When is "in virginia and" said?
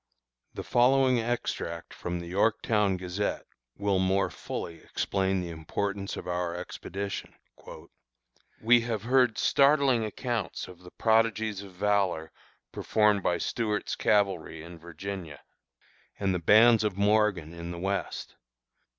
14.63-16.33